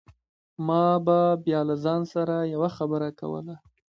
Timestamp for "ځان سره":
1.83-2.35